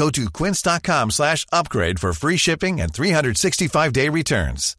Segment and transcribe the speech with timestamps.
[0.00, 4.74] Go to quince.com slash upgrade for free shipping and 365-day returns.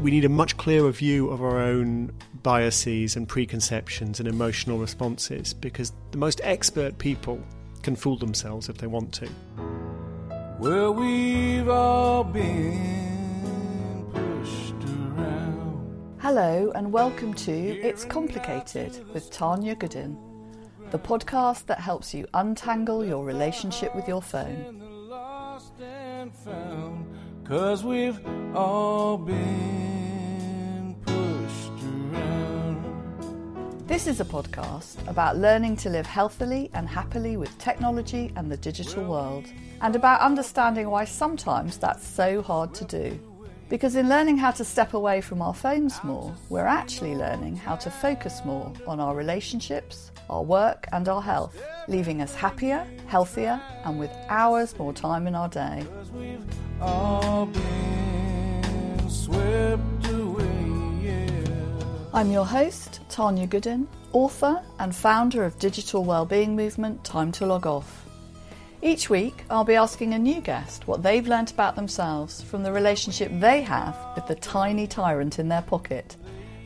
[0.00, 2.12] We need a much clearer view of our own
[2.44, 7.40] biases and preconceptions and emotional responses because the most expert people
[7.82, 9.28] can fool themselves if they want to.
[10.60, 16.16] Well, we've all been pushed around.
[16.20, 20.16] Hello, and welcome to It's Complicated with Tanya Goodin,
[20.92, 24.62] the podcast that helps you untangle your relationship with your phone.
[24.68, 27.06] And the lost and found.
[27.46, 28.20] Cause we've
[28.54, 31.72] all been pushed
[32.12, 33.86] around.
[33.88, 38.58] This is a podcast about learning to live healthily and happily with technology and the
[38.58, 39.46] digital world,
[39.80, 43.18] and about understanding why sometimes that's so hard to do.
[43.72, 47.74] Because in learning how to step away from our phones more, we're actually learning how
[47.76, 51.56] to focus more on our relationships, our work, and our health,
[51.88, 55.86] leaving us happier, healthier, and with hours more time in our day.
[55.90, 56.44] Cause we've
[56.82, 61.84] all been swept away, yeah.
[62.12, 67.66] I'm your host, Tanya Goodin, author and founder of digital wellbeing movement Time to Log
[67.66, 68.04] Off.
[68.84, 72.72] Each week, I'll be asking a new guest what they've learnt about themselves from the
[72.72, 76.16] relationship they have with the tiny tyrant in their pocket,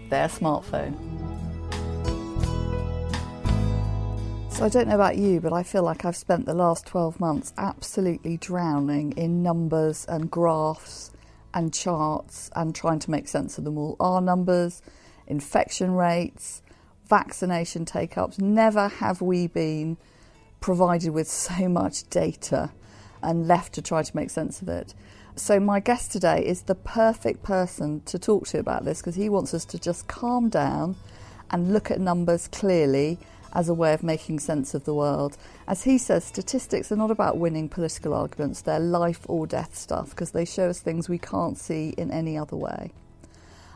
[0.08, 0.94] their smartphone.
[4.50, 7.20] So, I don't know about you, but I feel like I've spent the last 12
[7.20, 11.10] months absolutely drowning in numbers and graphs
[11.52, 13.94] and charts and trying to make sense of them all.
[14.00, 14.80] R numbers,
[15.26, 16.62] infection rates,
[17.06, 18.38] vaccination take ups.
[18.38, 19.98] Never have we been
[20.66, 22.72] provided with so much data
[23.22, 24.94] and left to try to make sense of it.
[25.36, 29.28] So, my guest today is the perfect person to talk to about this because he
[29.28, 30.96] wants us to just calm down
[31.50, 33.18] and look at numbers clearly
[33.52, 35.36] as a way of making sense of the world.
[35.68, 40.10] As he says, statistics are not about winning political arguments, they're life or death stuff
[40.10, 42.92] because they show us things we can't see in any other way.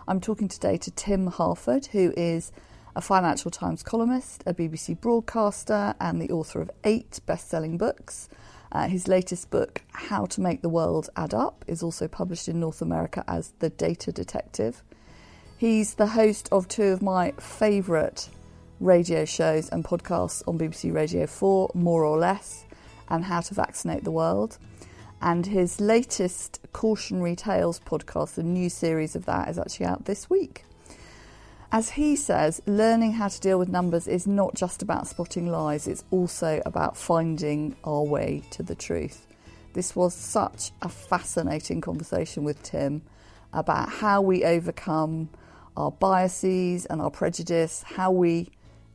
[0.08, 2.50] I'm talking today to Tim Harford, who is
[2.96, 8.28] a Financial Times columnist, a BBC broadcaster, and the author of eight best selling books.
[8.72, 12.60] Uh, his latest book, How to Make the World Add Up, is also published in
[12.60, 14.82] North America as The Data Detective.
[15.58, 18.28] He's the host of two of my favourite
[18.78, 22.64] radio shows and podcasts on BBC Radio 4, More or Less,
[23.08, 24.58] and How to Vaccinate the World.
[25.20, 30.30] And his latest Cautionary Tales podcast, the new series of that, is actually out this
[30.30, 30.64] week.
[31.72, 35.86] As he says, learning how to deal with numbers is not just about spotting lies,
[35.86, 39.28] it's also about finding our way to the truth.
[39.72, 43.03] This was such a fascinating conversation with Tim
[43.53, 45.28] about how we overcome
[45.76, 48.48] our biases and our prejudice, how we,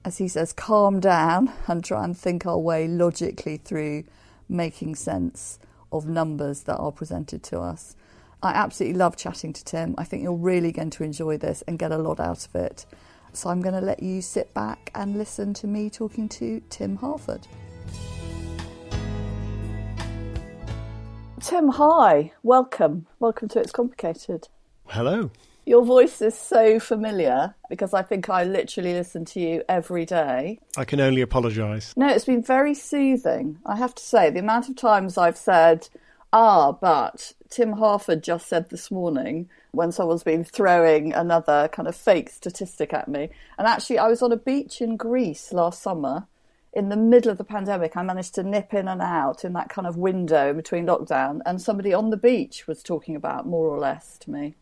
[0.03, 4.03] as he says, calm down and try and think our way logically through
[4.49, 5.59] making sense
[5.93, 7.95] of numbers that are presented to us.
[8.45, 9.95] I absolutely love chatting to Tim.
[9.97, 12.85] I think you're really going to enjoy this and get a lot out of it.
[13.33, 16.97] So I'm going to let you sit back and listen to me talking to Tim
[16.97, 17.47] Harford.
[21.41, 22.33] Tim, hi.
[22.43, 23.07] Welcome.
[23.19, 24.47] Welcome to It's Complicated.
[24.89, 25.31] Hello.
[25.65, 30.59] Your voice is so familiar because I think I literally listen to you every day.
[30.77, 31.97] I can only apologise.
[31.97, 33.57] No, it's been very soothing.
[33.65, 35.89] I have to say, the amount of times I've said,
[36.31, 41.95] ah, but Tim Harford just said this morning when someone's been throwing another kind of
[41.95, 43.29] fake statistic at me.
[43.57, 46.27] And actually, I was on a beach in Greece last summer.
[46.73, 49.69] In the middle of the pandemic, I managed to nip in and out in that
[49.69, 53.79] kind of window between lockdown, and somebody on the beach was talking about more or
[53.79, 54.55] less to me.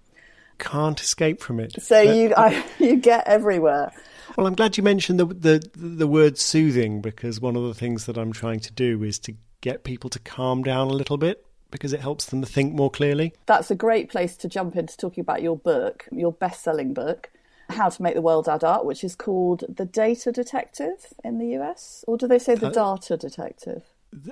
[0.60, 1.82] Can't escape from it.
[1.82, 3.92] So you, I, you get everywhere.
[4.38, 8.06] Well, I'm glad you mentioned the, the the word soothing because one of the things
[8.06, 11.44] that I'm trying to do is to get people to calm down a little bit
[11.74, 13.34] because it helps them to think more clearly.
[13.48, 17.32] That's a great place to jump into talking about your book, your best selling book,
[17.72, 21.58] How to Make the World Add Up, which is called The Data Detective in the
[21.58, 22.06] US.
[22.08, 23.82] Or do they say The uh, Data Detective?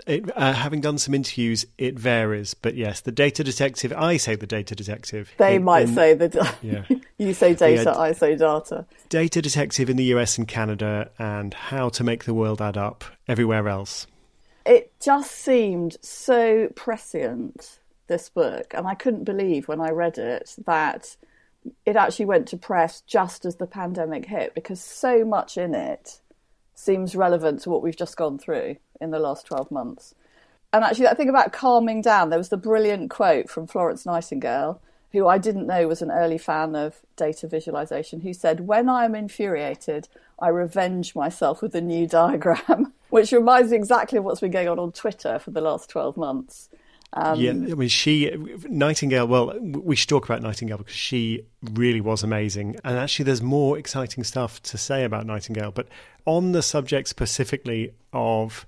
[0.06, 2.54] It, uh, having done some interviews, it varies.
[2.54, 3.92] But yes, the data detective.
[3.92, 5.34] I say the data detective.
[5.38, 6.56] They in, might in, say the.
[6.62, 6.84] Yeah.
[7.18, 7.92] you say data.
[7.92, 8.86] Yeah, I say data.
[9.10, 13.04] Data detective in the US and Canada, and how to make the world add up
[13.28, 14.06] everywhere else.
[14.66, 17.80] It just seemed so prescient.
[18.08, 21.16] This book, and I couldn't believe when I read it that
[21.86, 26.20] it actually went to press just as the pandemic hit because so much in it
[26.76, 30.16] seems relevant to what we've just gone through in the last 12 months.
[30.74, 34.82] And actually, that thing about calming down, there was the brilliant quote from Florence Nightingale,
[35.12, 39.04] who I didn't know was an early fan of data visualization, who said, When I
[39.04, 40.08] am infuriated,
[40.40, 44.68] I revenge myself with a new diagram, which reminds me exactly of what's been going
[44.68, 46.70] on on Twitter for the last 12 months.
[47.14, 48.32] Um, yeah, I mean, she,
[48.70, 52.78] Nightingale, well, we should talk about Nightingale because she really was amazing.
[52.86, 55.72] And actually, there's more exciting stuff to say about Nightingale.
[55.72, 55.90] But
[56.26, 58.66] on the subject specifically of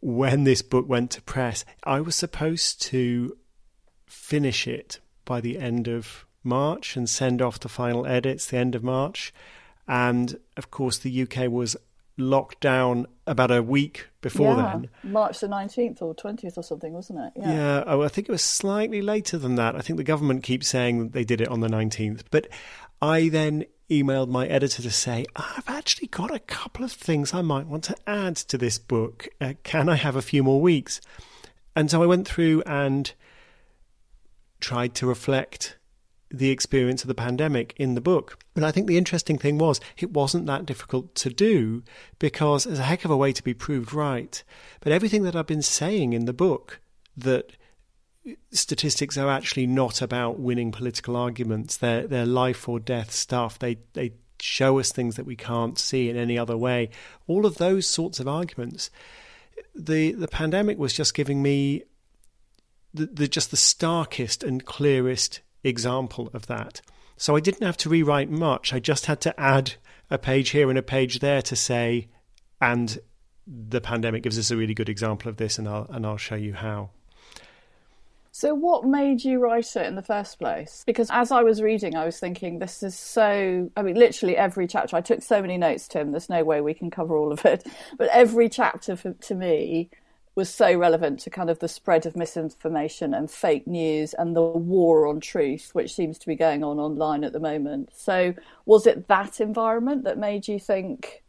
[0.00, 3.36] when this book went to press, I was supposed to
[4.06, 8.74] finish it by the end of March and send off the final edits the end
[8.74, 9.32] of March.
[9.86, 11.76] And of course, the UK was
[12.16, 14.90] locked down about a week before yeah, then.
[15.12, 17.32] March the 19th or 20th or something, wasn't it?
[17.36, 17.52] Yeah.
[17.52, 17.84] yeah.
[17.86, 19.76] Oh, I think it was slightly later than that.
[19.76, 22.22] I think the government keeps saying they did it on the 19th.
[22.30, 22.48] But
[23.00, 27.42] I then emailed my editor to say, I've actually got a couple of things I
[27.42, 29.28] might want to add to this book.
[29.40, 31.00] Uh, can I have a few more weeks?
[31.74, 33.12] And so I went through and
[34.60, 35.76] tried to reflect
[36.32, 38.38] the experience of the pandemic in the book.
[38.54, 41.82] But I think the interesting thing was it wasn't that difficult to do
[42.18, 44.42] because there's a heck of a way to be proved right.
[44.80, 46.80] But everything that I've been saying in the book
[47.16, 47.52] that
[48.50, 51.76] statistics are actually not about winning political arguments.
[51.76, 53.58] They're they're life or death stuff.
[53.58, 56.90] They they show us things that we can't see in any other way.
[57.26, 58.90] All of those sorts of arguments.
[59.74, 61.82] The the pandemic was just giving me
[62.94, 66.80] the, the just the starkest and clearest example of that.
[67.16, 68.72] So I didn't have to rewrite much.
[68.72, 69.74] I just had to add
[70.10, 72.08] a page here and a page there to say,
[72.60, 72.98] and
[73.46, 76.34] the pandemic gives us a really good example of this, and I'll and I'll show
[76.34, 76.90] you how.
[78.34, 80.84] So, what made you write it in the first place?
[80.86, 83.70] Because as I was reading, I was thinking, this is so.
[83.76, 84.96] I mean, literally every chapter.
[84.96, 86.12] I took so many notes, Tim.
[86.12, 87.66] There's no way we can cover all of it.
[87.98, 89.90] But every chapter for, to me
[90.34, 94.42] was so relevant to kind of the spread of misinformation and fake news and the
[94.42, 97.90] war on truth, which seems to be going on online at the moment.
[97.94, 98.34] So,
[98.64, 101.22] was it that environment that made you think,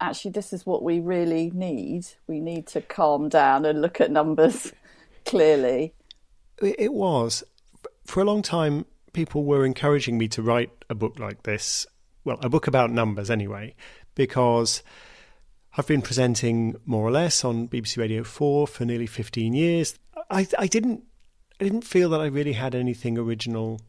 [0.00, 2.06] actually, this is what we really need?
[2.28, 4.72] We need to calm down and look at numbers
[5.24, 5.92] clearly.
[6.62, 7.42] It was.
[8.04, 11.86] For a long time, people were encouraging me to write a book like this.
[12.24, 13.74] Well, a book about numbers, anyway,
[14.14, 14.82] because
[15.76, 19.98] I've been presenting more or less on BBC Radio 4 for nearly 15 years.
[20.30, 21.04] I, I didn't
[21.60, 23.80] I didn't feel that I really had anything original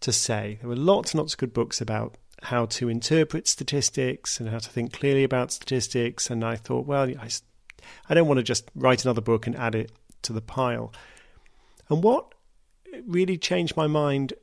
[0.00, 0.58] to say.
[0.60, 4.58] There were lots and lots of good books about how to interpret statistics and how
[4.58, 6.28] to think clearly about statistics.
[6.28, 7.28] And I thought, well, I,
[8.08, 9.92] I don't want to just write another book and add it
[10.22, 10.92] to the pile.
[11.88, 12.34] And what
[13.06, 14.34] really changed my mind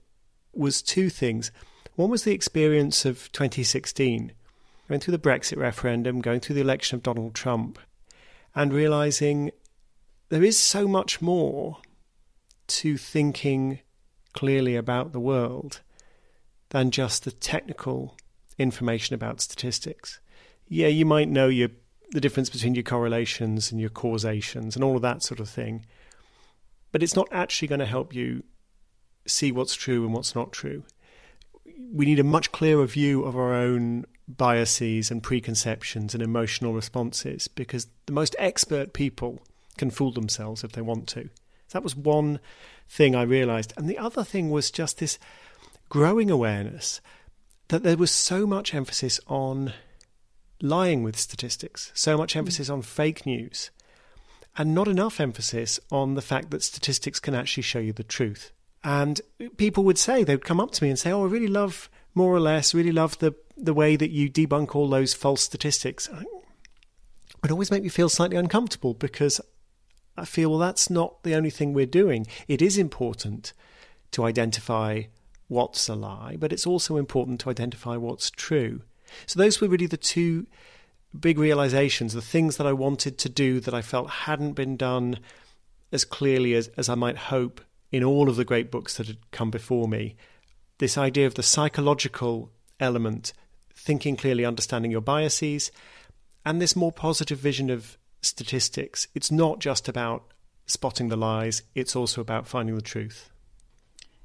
[0.53, 1.51] was two things.
[1.95, 4.31] One was the experience of 2016,
[4.91, 7.79] going through the Brexit referendum, going through the election of Donald Trump,
[8.53, 9.51] and realizing
[10.29, 11.77] there is so much more
[12.67, 13.79] to thinking
[14.33, 15.81] clearly about the world
[16.69, 18.17] than just the technical
[18.57, 20.19] information about statistics.
[20.67, 21.69] Yeah, you might know your,
[22.11, 25.85] the difference between your correlations and your causations and all of that sort of thing
[26.91, 28.43] but it's not actually going to help you
[29.25, 30.83] see what's true and what's not true.
[31.93, 34.05] We need a much clearer view of our own
[34.37, 39.41] biases and preconceptions and emotional responses because the most expert people
[39.77, 41.29] can fool themselves if they want to.
[41.71, 42.39] That was one
[42.89, 43.73] thing I realized.
[43.77, 45.17] And the other thing was just this
[45.89, 47.01] growing awareness
[47.69, 49.73] that there was so much emphasis on
[50.61, 52.37] lying with statistics, so much mm.
[52.37, 53.71] emphasis on fake news
[54.57, 58.51] and not enough emphasis on the fact that statistics can actually show you the truth.
[58.83, 59.21] And
[59.57, 62.33] people would say, they'd come up to me and say, Oh, I really love, more
[62.33, 66.09] or less, really love the, the way that you debunk all those false statistics.
[67.43, 69.41] It always make me feel slightly uncomfortable because
[70.17, 72.27] I feel, well, that's not the only thing we're doing.
[72.47, 73.53] It is important
[74.11, 75.03] to identify
[75.47, 78.81] what's a lie, but it's also important to identify what's true.
[79.25, 80.47] So those were really the two
[81.17, 85.19] big realizations, the things that I wanted to do that I felt hadn't been done
[85.91, 89.17] as clearly as, as I might hope in all of the great books that had
[89.31, 90.15] come before me.
[90.81, 93.33] This idea of the psychological element,
[93.75, 95.71] thinking clearly, understanding your biases,
[96.43, 99.07] and this more positive vision of statistics.
[99.13, 100.23] It's not just about
[100.65, 103.29] spotting the lies, it's also about finding the truth.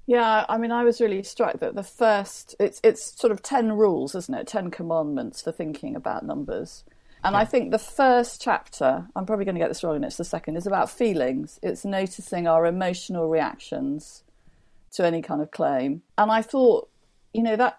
[0.07, 3.73] Yeah, I mean, I was really struck that the first it's it's sort of ten
[3.73, 4.47] rules, isn't it?
[4.47, 6.85] Ten commandments for thinking about numbers.
[7.23, 7.41] And yeah.
[7.41, 10.25] I think the first chapter, I'm probably going to get this wrong, and it's the
[10.25, 11.61] second, is about feelings.
[11.63, 14.23] It's noticing our emotional reactions
[14.97, 16.03] to any kind of claim.
[16.19, 16.89] And I thought,
[17.33, 17.79] you know, that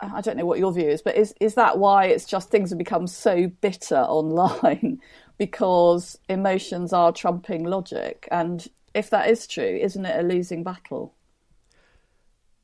[0.00, 2.70] I don't know what your view is, but is is that why it's just things
[2.70, 5.00] have become so bitter online
[5.38, 8.28] because emotions are trumping logic?
[8.30, 11.14] And if that is true, isn't it a losing battle?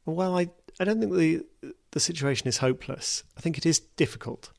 [0.05, 1.45] Well, I I don't think the
[1.93, 3.23] the situation is hopeless.
[3.37, 4.51] I think it is difficult.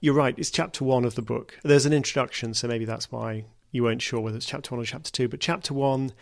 [0.00, 0.38] You're right.
[0.38, 1.58] It's chapter one of the book.
[1.64, 4.86] There's an introduction, so maybe that's why you weren't sure whether it's chapter one or
[4.86, 5.28] chapter two.
[5.28, 6.12] But chapter one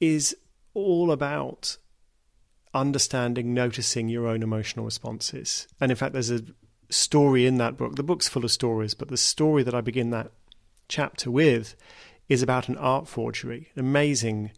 [0.00, 0.36] is
[0.74, 1.76] all about
[2.72, 5.66] understanding, noticing your own emotional responses.
[5.80, 6.42] And in fact, there's a
[6.88, 7.96] story in that book.
[7.96, 10.32] The book's full of stories, but the story that I begin that
[10.88, 11.74] chapter with
[12.28, 14.52] is about an art forgery, an amazing,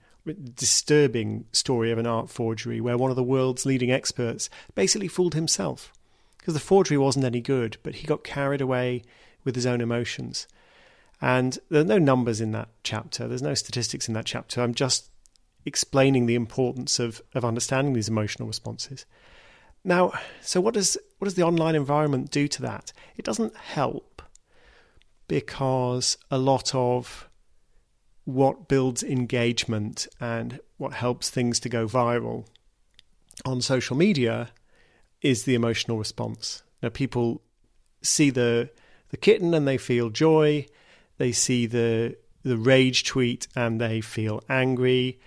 [0.54, 5.34] disturbing story of an art forgery where one of the world's leading experts basically fooled
[5.34, 5.92] himself
[6.38, 9.02] because the forgery wasn't any good, but he got carried away
[9.44, 10.48] with his own emotions.
[11.20, 14.60] And there are no numbers in that chapter, there's no statistics in that chapter.
[14.60, 15.08] I'm just
[15.64, 19.06] explaining the importance of, of understanding these emotional responses.
[19.84, 22.92] Now, so what does what does the online environment do to that?
[23.16, 24.22] It doesn't help
[25.28, 27.28] because a lot of
[28.24, 32.46] what builds engagement and what helps things to go viral
[33.44, 34.50] on social media
[35.20, 36.62] is the emotional response.
[36.82, 37.42] Now people
[38.02, 38.70] see the
[39.10, 40.66] the kitten and they feel joy,
[41.18, 45.20] they see the the rage tweet and they feel angry,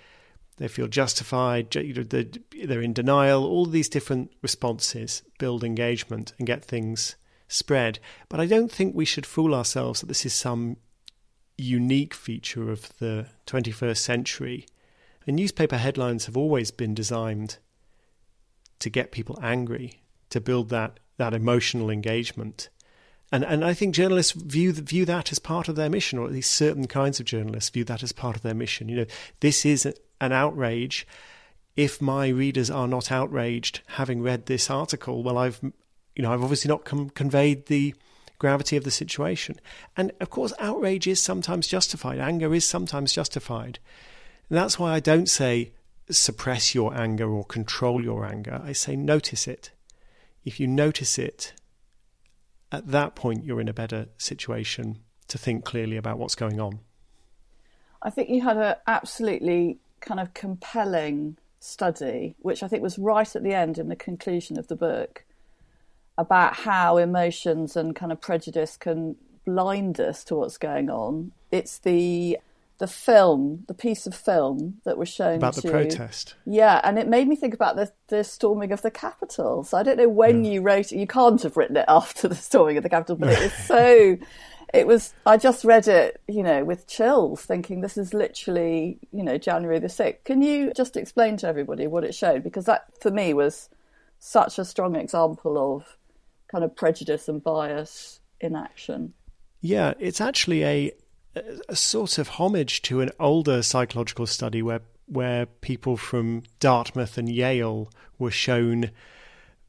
[0.57, 3.43] they feel justified, they're in denial.
[3.43, 7.15] All these different responses build engagement and get things
[7.47, 7.99] spread.
[8.29, 10.77] But I don't think we should fool ourselves that this is some
[11.57, 14.65] unique feature of the 21st century.
[15.27, 17.57] And newspaper headlines have always been designed
[18.79, 22.69] to get people angry, to build that, that emotional engagement.
[23.31, 26.31] And and I think journalists view view that as part of their mission, or at
[26.31, 28.87] least certain kinds of journalists view that as part of their mission.
[28.87, 29.05] You know,
[29.39, 29.91] this is
[30.21, 31.07] an outrage.
[31.75, 35.59] If my readers are not outraged having read this article, well, I've
[36.15, 37.93] you know I've obviously not com- conveyed the
[38.37, 39.59] gravity of the situation.
[39.95, 42.19] And of course, outrage is sometimes justified.
[42.19, 43.79] Anger is sometimes justified.
[44.49, 45.71] And that's why I don't say
[46.09, 48.61] suppress your anger or control your anger.
[48.63, 49.71] I say notice it.
[50.43, 51.53] If you notice it,
[52.71, 56.79] at that point you're in a better situation to think clearly about what's going on.
[58.01, 63.35] I think you had an absolutely kind of compelling study, which I think was right
[63.35, 65.25] at the end in the conclusion of the book,
[66.17, 71.31] about how emotions and kind of prejudice can blind us to what's going on.
[71.51, 72.39] It's the
[72.77, 76.35] the film, the piece of film that was shown about to, the protest.
[76.45, 79.63] Yeah, and it made me think about the the storming of the Capitol.
[79.63, 80.51] So I don't know when yeah.
[80.51, 80.97] you wrote it.
[80.97, 84.17] You can't have written it after the storming of the Capitol, but it was so
[84.73, 89.23] it was i just read it you know with chills thinking this is literally you
[89.23, 92.43] know january the 6th can you just explain to everybody what it showed?
[92.43, 93.69] Because that for me was
[94.19, 95.97] such a strong example of
[96.51, 99.13] kind of prejudice and bias in action.
[99.61, 100.91] Yeah it's actually a
[101.67, 107.29] a sort of homage to an older psychological study where where people from Dartmouth and
[107.29, 108.89] Yale were shown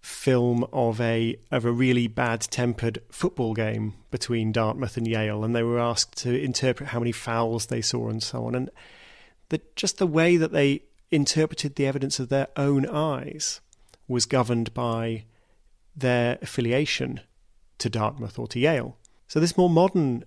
[0.07, 5.55] film of a of a really bad tempered football game between Dartmouth and Yale, and
[5.55, 8.71] they were asked to interpret how many fouls they saw and so on, and
[9.49, 13.61] the, just the way that they interpreted the evidence of their own eyes
[14.07, 15.25] was governed by
[15.97, 17.19] their affiliation
[17.79, 18.97] to Dartmouth or to Yale.
[19.27, 20.25] So this more modern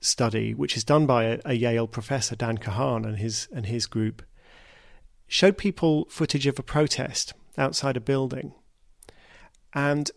[0.00, 3.86] study, which is done by a, a Yale professor Dan Kahan and his and his
[3.86, 4.22] group,
[5.28, 8.52] showed people footage of a protest outside a building
[9.74, 10.10] and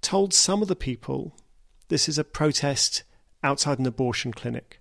[0.00, 1.36] told some of the people
[1.88, 3.02] this is a protest
[3.42, 4.80] outside an abortion clinic.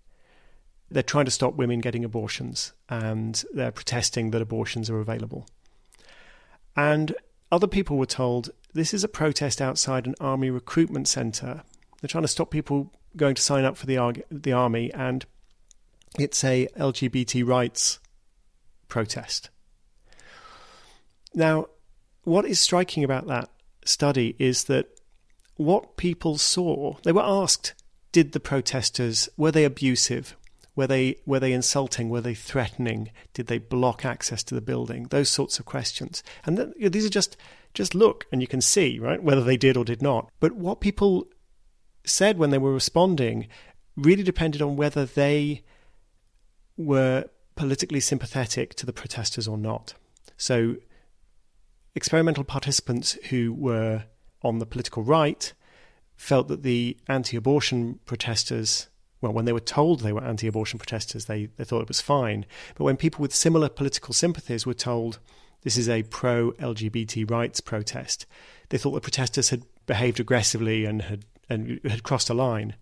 [0.89, 5.47] They're trying to stop women getting abortions and they're protesting that abortions are available.
[6.75, 7.15] And
[7.51, 11.63] other people were told this is a protest outside an army recruitment centre.
[11.99, 15.25] They're trying to stop people going to sign up for the, the army and
[16.17, 17.99] it's a LGBT rights
[18.87, 19.49] protest.
[21.33, 21.67] Now,
[22.23, 23.49] what is striking about that
[23.87, 24.87] study is that
[25.55, 27.73] what people saw, they were asked,
[28.11, 30.35] did the protesters, were they abusive?
[30.75, 32.09] Were they were they insulting?
[32.09, 33.09] Were they threatening?
[33.33, 35.07] Did they block access to the building?
[35.09, 36.21] Those sorts of questions.
[36.45, 37.35] And these are just
[37.73, 40.29] just look and you can see right whether they did or did not.
[40.39, 41.27] But what people
[42.05, 43.47] said when they were responding
[43.95, 45.63] really depended on whether they
[46.77, 47.25] were
[47.55, 49.95] politically sympathetic to the protesters or not.
[50.37, 50.75] So,
[51.97, 54.05] experimental participants who were
[54.43, 55.51] on the political right
[56.15, 58.87] felt that the anti abortion protesters,
[59.19, 61.99] well, when they were told they were anti abortion protesters, they, they thought it was
[61.99, 62.45] fine.
[62.75, 65.19] But when people with similar political sympathies were told
[65.63, 68.25] this is a pro LGBT rights protest,
[68.69, 72.75] they thought the protesters had behaved aggressively and had, and had crossed a line.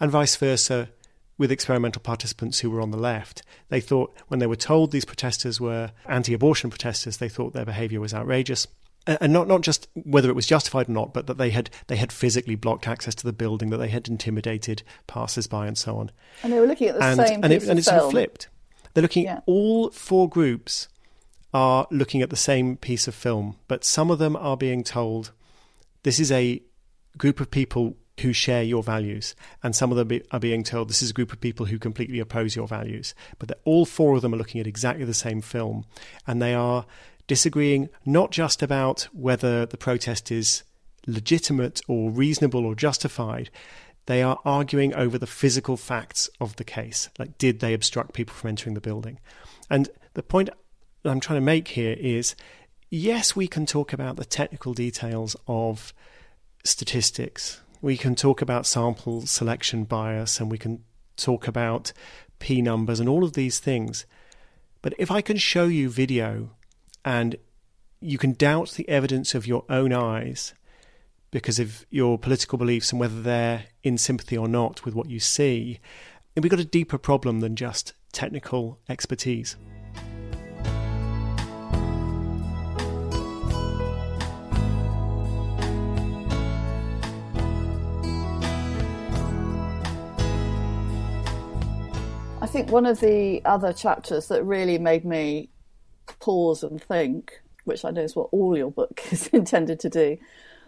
[0.00, 0.88] And vice versa
[1.36, 3.42] with experimental participants who were on the left.
[3.68, 7.64] They thought, when they were told these protesters were anti abortion protesters, they thought their
[7.64, 8.66] behaviour was outrageous.
[9.06, 11.96] And not, not just whether it was justified or not, but that they had they
[11.96, 15.98] had physically blocked access to the building, that they had intimidated passers by, and so
[15.98, 16.10] on.
[16.42, 18.02] And they were looking at the and, same and, piece it, and of it's sort
[18.02, 18.48] of flipped.
[18.94, 19.24] They're looking.
[19.24, 19.40] Yeah.
[19.44, 20.88] All four groups
[21.52, 25.32] are looking at the same piece of film, but some of them are being told
[26.02, 26.62] this is a
[27.18, 30.88] group of people who share your values, and some of them be, are being told
[30.88, 33.14] this is a group of people who completely oppose your values.
[33.38, 35.84] But all four of them are looking at exactly the same film,
[36.26, 36.86] and they are
[37.26, 40.62] disagreeing not just about whether the protest is
[41.06, 43.50] legitimate or reasonable or justified.
[44.06, 47.08] They are arguing over the physical facts of the case.
[47.18, 49.18] Like, did they obstruct people from entering the building?
[49.70, 50.50] And the point
[51.04, 52.34] I'm trying to make here is
[52.90, 55.92] yes, we can talk about the technical details of
[56.64, 57.60] statistics.
[57.84, 60.82] We can talk about sample selection bias and we can
[61.18, 61.92] talk about
[62.38, 64.06] P numbers and all of these things.
[64.80, 66.52] But if I can show you video
[67.04, 67.36] and
[68.00, 70.54] you can doubt the evidence of your own eyes
[71.30, 75.20] because of your political beliefs and whether they're in sympathy or not with what you
[75.20, 75.78] see,
[76.34, 79.56] then we've got a deeper problem than just technical expertise.
[92.54, 95.48] Think one of the other chapters that really made me
[96.20, 100.18] pause and think, which I know is what all your book is intended to do,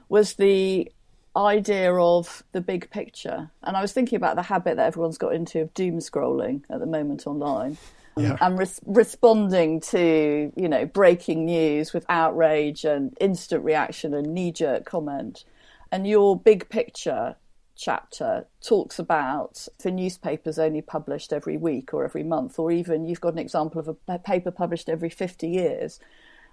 [0.09, 0.91] was the
[1.37, 3.53] idea of the big picture.
[3.63, 6.81] And I was thinking about the habit that everyone's got into of doom scrolling at
[6.81, 7.79] the moment online.
[8.17, 8.37] Yeah.
[8.41, 14.51] And res- responding to, you know, breaking news with outrage and instant reaction and knee
[14.51, 15.45] jerk comment.
[15.93, 17.37] And your big picture
[17.77, 23.21] chapter talks about the newspapers only published every week or every month, or even you've
[23.21, 26.01] got an example of a paper published every 50 years,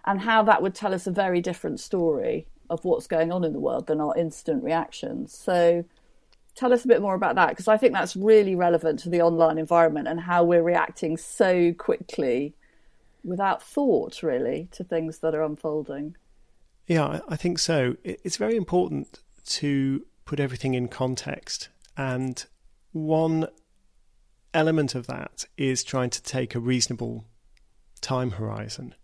[0.06, 3.54] and how that would tell us a very different story of what's going on in
[3.54, 5.34] the world than our instant reactions.
[5.34, 5.86] So,
[6.56, 9.22] tell us a bit more about that, because I think that's really relevant to the
[9.22, 12.54] online environment and how we're reacting so quickly
[13.24, 16.16] without thought, really, to things that are unfolding.
[16.86, 17.96] Yeah, I- I think so.
[18.04, 21.70] It's very important to put everything in context.
[21.98, 22.44] And
[22.92, 23.48] one
[24.54, 27.26] element of that is trying to take a reasonable
[28.02, 28.96] time horizon.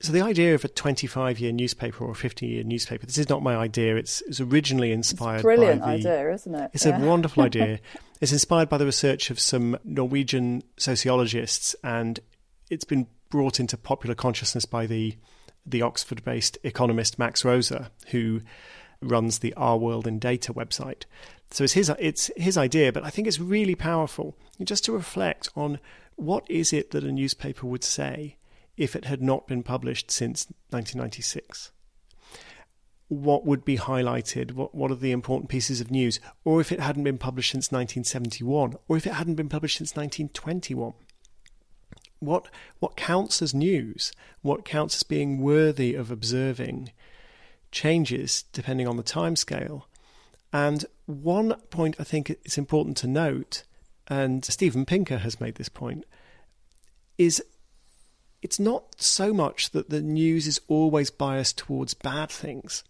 [0.00, 3.28] So the idea of a 25 year newspaper or a 50 year newspaper, this is
[3.28, 3.96] not my idea.
[3.96, 6.70] It's, it's originally inspired Brilliant by the, brilliant idea, isn't it?
[6.72, 7.02] It's Yeah.
[7.02, 7.80] a wonderful idea.
[8.20, 12.18] It's inspired by the research of some Norwegian sociologists, and
[12.68, 15.16] it's been brought into popular consciousness by the
[15.64, 18.40] the Oxford-based economist Max Roser, who
[19.00, 21.04] runs the Our World in Data website.
[21.50, 25.48] So it's his it's his idea, but I think it's really powerful just to reflect
[25.56, 25.78] on
[26.16, 28.36] what is it that a newspaper would say
[28.76, 31.72] if it had not been published since 1996
[33.08, 36.80] what would be highlighted, what, what are the important pieces of news, or if it
[36.80, 40.92] hadn't been published since 1971, or if it hadn't been published since 1921.
[42.20, 42.48] What,
[42.80, 46.90] what counts as news, what counts as being worthy of observing,
[47.70, 49.82] changes depending on the timescale.
[50.52, 53.64] And one point I think it's important to note,
[54.06, 56.04] and Steven Pinker has made this point,
[57.18, 57.42] is
[58.40, 62.84] it's not so much that the news is always biased towards bad things.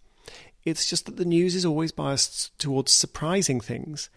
[0.63, 4.09] It's just that the news is always biased towards surprising things.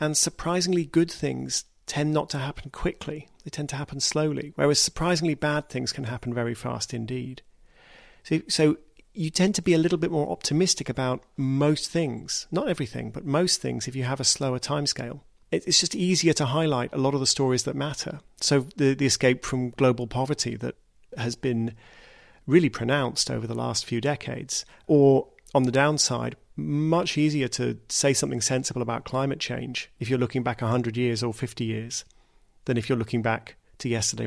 [0.00, 4.78] And surprisingly good things tend not to happen quickly, they tend to happen slowly, whereas
[4.78, 7.42] surprisingly bad things can happen very fast indeed.
[8.22, 8.76] So, so
[9.12, 13.24] you tend to be a little bit more optimistic about most things, not everything, but
[13.24, 15.20] most things if you have a slower timescale
[15.52, 18.20] it's just easier to highlight a lot of the stories that matter.
[18.40, 20.76] So the the escape from global poverty that
[21.16, 21.74] has been
[22.46, 28.12] really pronounced over the last few decades, or on the downside, much easier to say
[28.12, 32.04] something sensible about climate change if you're looking back 100 years or 50 years
[32.66, 34.26] than if you're looking back to yesterday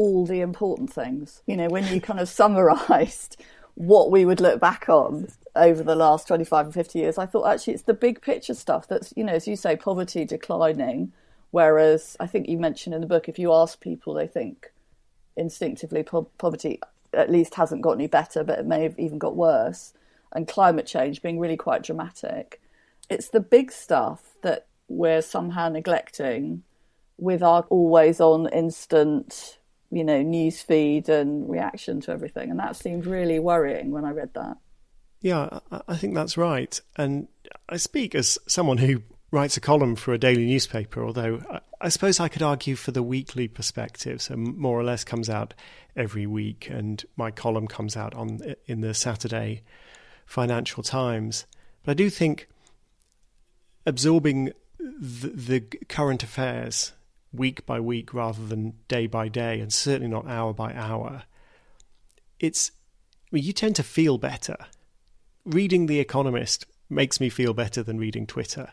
[0.00, 1.42] all the important things.
[1.46, 3.36] You know, when you kind of summarised
[3.74, 7.46] what we would look back on over the last 25 and 50 years, I thought
[7.46, 11.12] actually it's the big picture stuff that's, you know, as you say, poverty declining.
[11.50, 14.72] Whereas I think you mentioned in the book, if you ask people, they think
[15.36, 16.80] instinctively po- poverty
[17.12, 19.92] at least hasn't got any better, but it may have even got worse.
[20.32, 22.62] And climate change being really quite dramatic.
[23.10, 26.62] It's the big stuff that we're somehow neglecting
[27.18, 29.58] with our always on instant
[29.90, 34.10] you know news feed and reaction to everything and that seemed really worrying when i
[34.10, 34.56] read that
[35.22, 36.80] Yeah, I- think that's right.
[36.96, 37.28] And
[37.68, 41.88] I speak as someone who writes a column for a daily newspaper, although I- I
[41.90, 44.22] suppose I could argue for the weekly perspective.
[44.22, 45.52] So more or less comes out
[45.94, 49.62] every week, and my column comes out on in the Saturday
[50.24, 51.44] Financial Times.
[51.84, 52.48] But I do think
[53.86, 56.92] absorbing the, the current affairs
[57.32, 61.24] week by week rather than day by day, and certainly not hour by hour,
[62.38, 62.72] it's
[63.32, 64.56] I mean, you tend to feel better.
[65.44, 68.70] Reading The Economist makes me feel better than reading Twitter.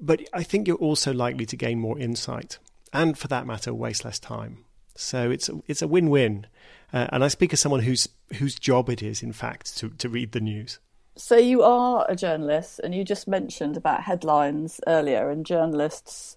[0.00, 2.58] But I think you're also likely to gain more insight,
[2.92, 4.64] and for that matter, waste less time.
[4.96, 6.46] So it's a, it's a win-win.
[6.92, 10.08] Uh, and I speak as someone whose whose job it is, in fact, to, to
[10.08, 10.78] read the news.
[11.16, 16.36] so you are a journalist and you just mentioned about headlines earlier and journalists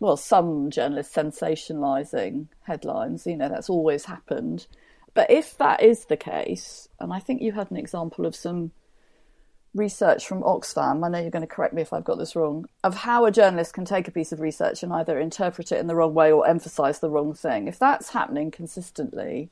[0.00, 4.66] well some journalists sensationalizing headlines you know that's always happened
[5.14, 8.70] but if that is the case and i think you had an example of some
[9.74, 12.66] research from Oxfam, I know you're going to correct me if I've got this wrong,
[12.82, 15.86] of how a journalist can take a piece of research and either interpret it in
[15.86, 17.68] the wrong way or emphasize the wrong thing.
[17.68, 19.50] If that's happening consistently,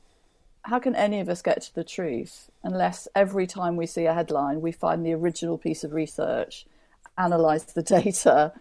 [0.63, 4.13] how can any of us get to the truth unless every time we see a
[4.13, 6.65] headline we find the original piece of research,
[7.17, 8.53] analyze the data,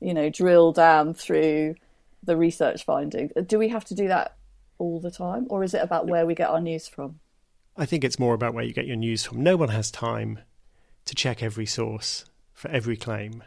[0.00, 1.74] you know, drill down through
[2.22, 3.32] the research findings?
[3.36, 4.36] Uh, do we have to do that
[4.78, 7.20] all the time or is it about where we get our news from?
[7.76, 9.42] I think it's more about where you get your news from.
[9.42, 10.40] No one has time
[11.06, 13.42] to check every source for every claim.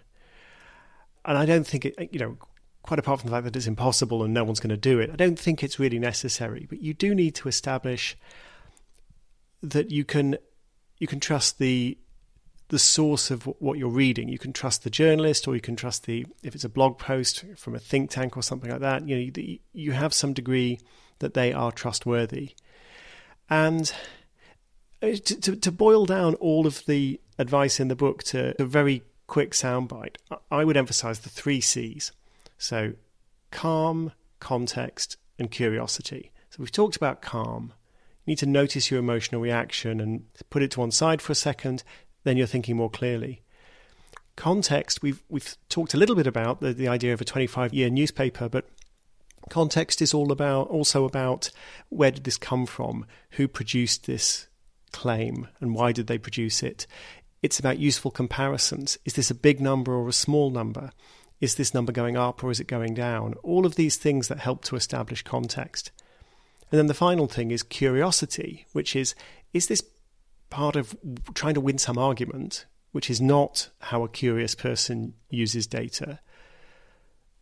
[1.25, 2.37] And I don't think it, uh, you know,
[2.83, 5.09] quite apart from the fact that it's impossible and no one's going to do it,
[5.11, 6.65] I don't think it's really necessary.
[6.69, 8.17] But you do need to establish
[9.61, 10.37] that you can
[10.99, 11.97] you can trust the
[12.69, 14.27] the source of what you're reading.
[14.27, 17.45] You can trust the journalist, or you can trust the if it's a blog post
[17.55, 19.07] from a think tank or something like that.
[19.07, 20.79] You know, you, have some degree
[21.19, 22.55] that they are trustworthy,
[23.49, 23.91] and
[25.01, 28.65] uh, to, to, to boil down all of the advice in the book to a
[28.65, 30.15] very quick soundbite,
[30.49, 32.11] I would emphasize the three C's.
[32.57, 32.93] So,
[33.51, 36.31] calm, context, and curiosity.
[36.49, 37.73] So, we've talked about calm.
[38.25, 41.35] You need to notice your emotional reaction and put it to one side for a
[41.35, 41.83] second,
[42.27, 43.41] then you're thinking more clearly.
[44.35, 47.89] Context, we've, we've talked a little bit about the, the idea of a 25 year
[47.89, 48.65] newspaper, but
[49.49, 51.49] Context is all about also about
[51.89, 53.05] where did this come from?
[53.31, 54.47] Who produced this
[54.91, 56.85] claim and why did they produce it?
[57.41, 58.97] It's about useful comparisons.
[59.05, 60.91] Is this a big number or a small number?
[61.39, 63.35] Is this number going up or is it going down?
[63.43, 65.91] All of these things that help to establish context.
[66.71, 69.15] And then the final thing is curiosity, which is
[69.53, 69.83] is this
[70.49, 70.95] part of
[71.33, 76.19] trying to win some argument, which is not how a curious person uses data?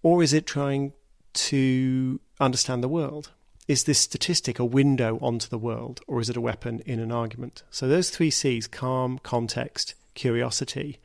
[0.01, 0.93] Or is it trying
[1.33, 3.31] to understand the world?
[3.67, 7.11] Is this statistic a window onto the world, or is it a weapon in an
[7.11, 7.63] argument?
[7.71, 10.99] So, those three C's calm, context, curiosity.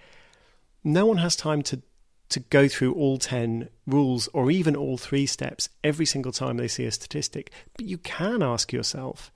[0.84, 1.82] No one has time to,
[2.28, 6.68] to go through all 10 rules or even all three steps every single time they
[6.68, 7.50] see a statistic.
[7.76, 9.32] But you can ask yourself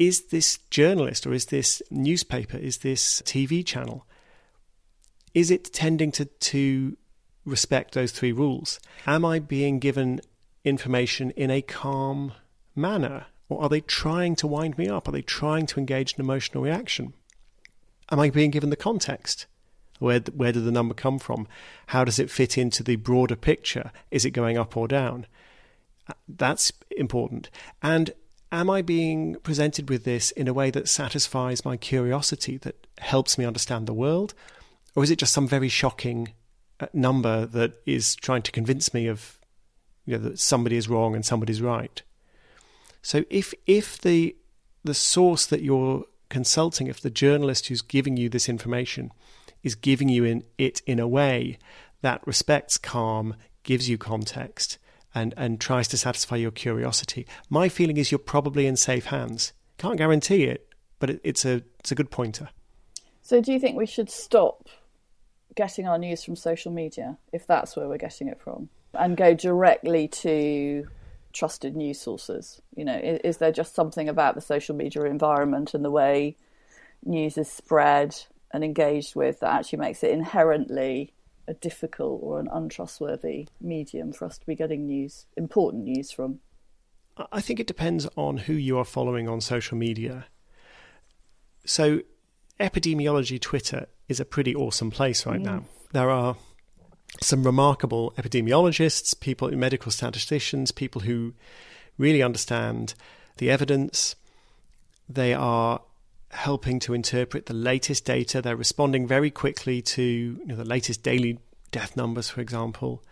[0.00, 4.06] is this journalist or is this newspaper, is this TV channel,
[5.34, 6.96] is it tending to, to
[7.44, 8.80] respect those three rules?
[9.06, 10.22] Am I being given
[10.64, 12.32] information in a calm
[12.74, 13.26] manner?
[13.50, 15.06] Or are they trying to wind me up?
[15.06, 17.12] Are they trying to engage an emotional reaction?
[18.10, 19.46] Am I being given the context?
[19.98, 21.46] Where, where did the number come from?
[21.88, 23.92] How does it fit into the broader picture?
[24.10, 25.26] Is it going up or down?
[26.26, 27.50] That's important.
[27.82, 28.12] And
[28.52, 33.38] am I being presented with this in a way that satisfies my curiosity, that helps
[33.38, 34.34] me understand the world?
[34.94, 36.32] Or is it just some very shocking
[36.80, 39.38] uh, number that is trying to convince me of
[40.04, 42.02] you know, that somebody is wrong and somebody's right?
[43.02, 44.36] So if if the
[44.84, 49.12] the source that you're consulting, if the journalist who's giving you this information
[49.62, 51.58] is giving you in, it in a way
[52.00, 54.78] that respects calm, gives you context,
[55.14, 59.52] and, and tries to satisfy your curiosity, my feeling is you're probably in safe hands.
[59.78, 60.68] Can't guarantee it,
[60.98, 62.50] but it, it's a it's a good pointer.
[63.22, 64.68] So, do you think we should stop
[65.54, 69.34] getting our news from social media if that's where we're getting it from, and go
[69.34, 70.86] directly to
[71.32, 72.60] trusted news sources?
[72.76, 76.36] You know, is, is, there just something about the social media environment and the way
[77.04, 78.16] news is spread
[78.52, 81.12] and engaged with that actually makes it inherently
[81.50, 86.38] a difficult or an untrustworthy medium for us to be getting news, important news from?
[87.32, 90.26] I think it depends on who you are following on social media.
[91.66, 92.00] So,
[92.58, 95.44] epidemiology Twitter is a pretty awesome place right mm.
[95.44, 95.64] now.
[95.92, 96.36] There are
[97.20, 101.34] some remarkable epidemiologists, people, in medical statisticians, people who
[101.98, 102.94] really understand
[103.38, 104.14] the evidence.
[105.08, 105.82] They are
[106.30, 108.40] helping to interpret the latest data.
[108.40, 111.38] They're responding very quickly to you know, the latest daily
[111.70, 113.02] death numbers, for example,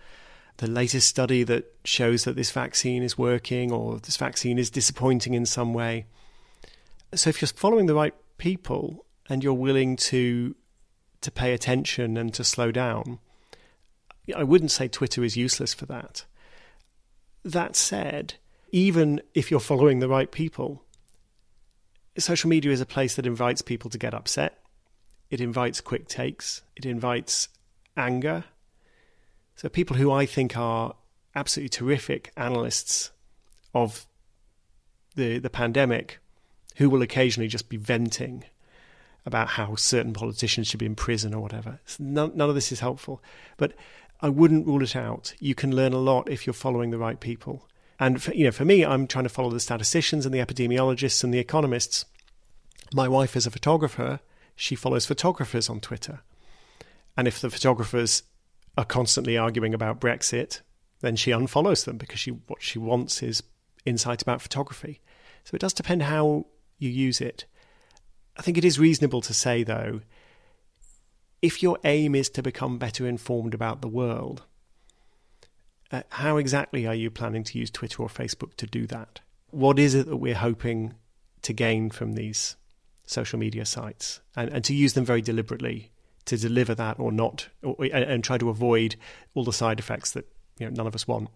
[0.58, 5.34] the latest study that shows that this vaccine is working or this vaccine is disappointing
[5.34, 6.06] in some way.
[7.14, 10.54] So if you're following the right people and you're willing to
[11.20, 13.18] to pay attention and to slow down,
[14.34, 16.24] I wouldn't say Twitter is useless for that.
[17.44, 18.34] That said,
[18.70, 20.84] even if you're following the right people,
[22.18, 24.58] social media is a place that invites people to get upset.
[25.30, 26.62] It invites quick takes.
[26.76, 27.48] It invites
[27.96, 28.44] anger.
[29.56, 30.94] So, people who I think are
[31.34, 33.10] absolutely terrific analysts
[33.74, 34.06] of
[35.14, 36.18] the, the pandemic,
[36.76, 38.44] who will occasionally just be venting
[39.26, 41.80] about how certain politicians should be in prison or whatever.
[41.98, 43.22] None, none of this is helpful.
[43.56, 43.74] But
[44.20, 45.34] I wouldn't rule it out.
[45.38, 47.68] You can learn a lot if you're following the right people.
[48.00, 51.24] And for, you know, for me, I'm trying to follow the statisticians and the epidemiologists
[51.24, 52.04] and the economists.
[52.94, 54.20] My wife is a photographer.
[54.54, 56.20] She follows photographers on Twitter.
[57.16, 58.22] And if the photographers
[58.76, 60.60] are constantly arguing about Brexit,
[61.00, 63.42] then she unfollows them because she what she wants is
[63.84, 65.00] insight about photography.
[65.44, 66.46] So it does depend how
[66.78, 67.46] you use it.
[68.36, 70.00] I think it is reasonable to say though,
[71.42, 74.44] if your aim is to become better informed about the world,
[75.90, 79.20] uh, how exactly are you planning to use Twitter or Facebook to do that?
[79.50, 80.94] What is it that we're hoping
[81.42, 82.56] to gain from these
[83.06, 85.90] social media sites and, and to use them very deliberately
[86.26, 88.96] to deliver that or not, or, and, and try to avoid
[89.34, 90.26] all the side effects that
[90.58, 91.30] you know, none of us want?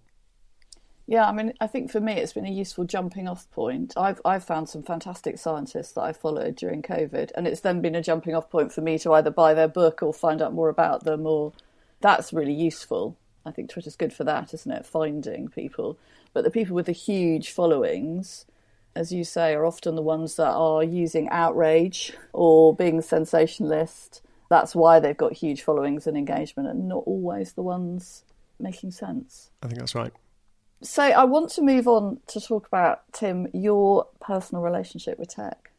[1.07, 3.95] Yeah, I mean, I think for me it's been a useful jumping off point.
[3.97, 7.95] I've I've found some fantastic scientists that I followed during COVID, and it's then been
[7.95, 10.69] a jumping off point for me to either buy their book or find out more
[10.69, 11.53] about them, or
[12.01, 13.17] that's really useful.
[13.45, 14.87] I think Twitter's good for that, isn't it?
[14.87, 15.99] Finding people,
[16.33, 18.47] but the people with the huge followings,
[18.95, 24.23] as you say, are often the ones that are using outrage or being sensationalist.
[24.49, 28.25] That's why they've got huge followings and engagement, and not always the ones
[28.61, 29.51] making sense.
[29.63, 30.13] I think that's right.
[30.83, 35.71] So I want to move on to talk about Tim your personal relationship with tech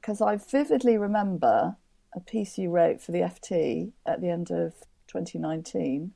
[0.00, 1.76] because I vividly remember
[2.14, 4.74] a piece you wrote for the FT at the end of
[5.06, 6.12] 2019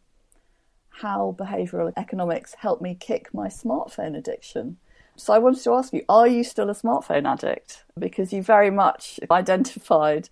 [1.00, 4.78] how behavioural economics helped me kick my smartphone addiction.
[5.16, 7.84] So I wanted to ask you, are you still a smartphone addict?
[7.98, 10.28] Because you very much identified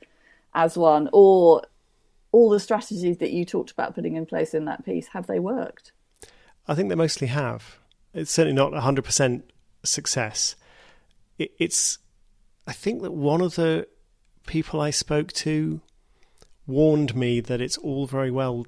[0.55, 1.63] as one, or
[2.33, 5.39] all the strategies that you talked about putting in place in that piece, have they
[5.39, 5.93] worked?
[6.67, 7.79] I think they mostly have.
[8.15, 9.43] It's certainly not 100%
[9.83, 10.55] success.
[11.39, 11.99] It's,
[12.67, 13.89] I think that one of the
[14.47, 15.81] people I spoke to
[16.67, 18.67] warned me that it's all very well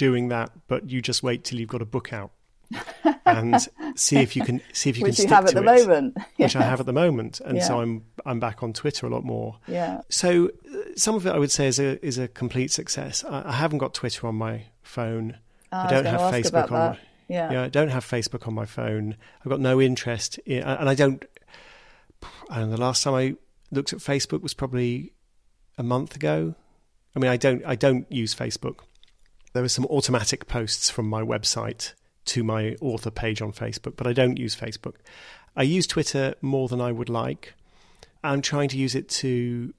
[0.00, 2.30] doing that, but you just wait till you've got a book out
[3.26, 5.10] and see if you can see if you can.
[5.10, 7.62] which can you have at the it, moment, which I have at the moment, and
[7.62, 9.58] so I'm I'm back on Twitter a lot more.
[9.66, 10.00] Yeah.
[10.08, 13.24] So uh, some of it I would say is a is a complete success.
[13.28, 15.36] I, I haven't got Twitter on my phone.
[15.70, 16.78] Ah, I I don't have Facebook on.
[16.78, 16.98] that.
[17.28, 17.52] Yeah.
[17.52, 19.16] yeah, I don't have Facebook on my phone.
[19.44, 21.22] I've got no interest in, and I don't.
[22.48, 22.72] And.
[22.72, 23.36] The last time I
[23.70, 25.12] looked at Facebook was probably
[25.76, 26.54] a month ago.
[27.14, 27.62] I mean, I don't.
[27.66, 28.78] I don't use Facebook.
[29.52, 31.94] There were some automatic posts from my website
[32.26, 34.96] to my author page on Facebook, but I don't use Facebook.
[35.56, 37.54] I use Twitter more than I would like.
[38.22, 39.72] I'm trying to use it to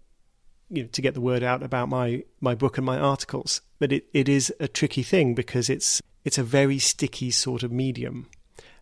[0.72, 3.92] you know to get the word out about my my book and my articles but
[3.92, 8.30] it, it is a tricky thing because it's it's a very sticky sort of medium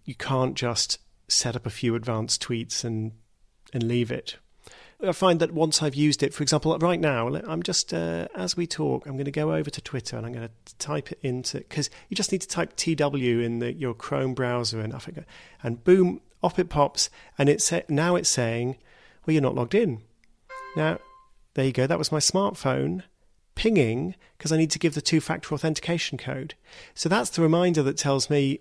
[0.06, 3.12] you can't just set up a few advanced tweets and
[3.74, 4.38] and leave it
[5.02, 8.58] I find that once I've used it, for example, right now, I'm just, uh, as
[8.58, 11.20] we talk, I'm going to go over to Twitter and I'm going to type it
[11.22, 14.98] into, because you just need to type TW in the, your Chrome browser and I
[15.00, 15.20] think,
[15.64, 17.10] and boom, off it pops.
[17.38, 18.78] And it's, now it's saying,
[19.26, 20.02] well, you're not logged in.
[20.76, 21.00] Now,
[21.54, 21.88] there you go.
[21.88, 23.04] That was my smartphone
[23.56, 26.56] pinging because I need to give the two factor authentication code.
[26.94, 28.60] So that's the reminder that tells me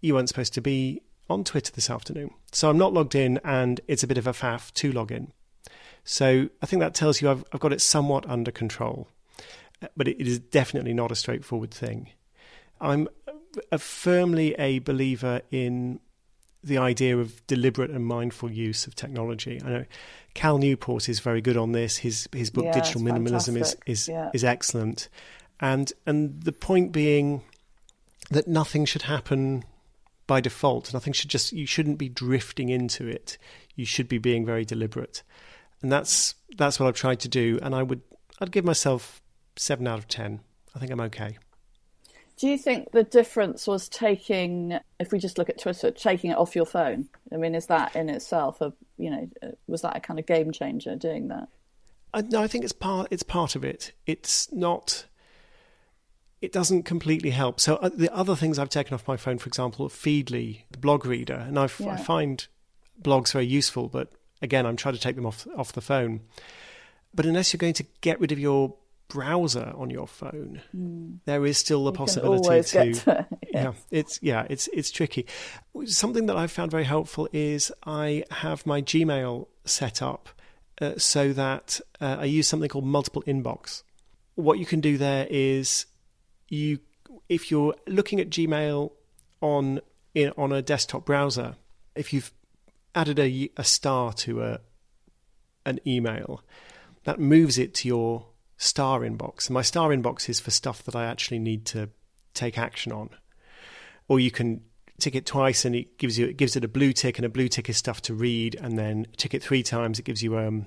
[0.00, 2.30] you weren't supposed to be on Twitter this afternoon.
[2.52, 5.32] So I'm not logged in and it's a bit of a faff to log in.
[6.04, 9.08] So I think that tells you I've, I've got it somewhat under control.
[9.96, 12.10] But it, it is definitely not a straightforward thing.
[12.80, 13.08] I'm
[13.72, 16.00] a, firmly a believer in
[16.62, 19.60] the idea of deliberate and mindful use of technology.
[19.64, 19.84] I know
[20.34, 21.98] Cal Newport is very good on this.
[21.98, 24.30] His his book Yeah, Digital Minimalism is is Yeah.
[24.34, 25.08] is excellent,
[25.58, 27.42] and and the point being
[28.30, 29.64] that nothing should happen
[30.26, 30.92] by default.
[30.92, 33.38] Nothing should just you shouldn't be drifting into it.
[33.74, 35.22] You should be being very deliberate,
[35.82, 37.58] and that's that's what I've tried to do.
[37.62, 38.02] And I would
[38.40, 39.22] I'd give myself
[39.56, 40.40] seven out of ten.
[40.74, 41.38] I think I'm okay.
[42.38, 46.38] Do you think the difference was taking, if we just look at Twitter, taking it
[46.38, 47.06] off your phone?
[47.30, 49.28] I mean, is that in itself a, you know,
[49.66, 51.48] was that a kind of game changer doing that?
[52.14, 53.08] I, no, I think it's part.
[53.10, 53.92] It's part of it.
[54.06, 55.04] It's not.
[56.40, 57.60] It doesn't completely help.
[57.60, 61.04] So uh, the other things I've taken off my phone, for example, Feedly, the blog
[61.04, 61.92] reader, and I've, Yeah.
[61.92, 62.46] I find
[63.02, 63.88] blogs very useful.
[63.88, 64.12] But
[64.42, 66.20] again, I'm trying to take them off off the phone.
[67.14, 68.74] But unless you're going to get rid of your
[69.08, 70.62] browser on your phone,
[71.24, 71.92] there is still the.
[71.92, 72.94] You possibility to.
[72.94, 73.72] to it, yeah.
[73.90, 75.26] it's yeah, it's it's tricky.
[75.84, 80.28] Something that I've found very helpful is I have my Gmail set up
[80.80, 83.82] uh, so that uh, I use something called multiple inbox.
[84.36, 85.86] What you can do there is
[86.48, 86.78] you,
[87.28, 88.92] if you're looking at Gmail
[89.40, 89.80] on
[90.14, 91.56] in, on a desktop browser,
[91.94, 92.32] if you've
[92.94, 94.60] added a, a star to a
[95.66, 96.42] an email,
[97.04, 98.26] that moves it to your
[98.56, 99.46] star inbox.
[99.46, 101.90] And my star inbox is for stuff that I actually need to
[102.34, 103.10] take action on.
[104.08, 104.62] Or you can
[104.98, 107.30] tick it twice and it gives you it gives it a blue tick and a
[107.30, 110.36] blue tick is stuff to read and then tick it three times it gives you
[110.36, 110.66] um,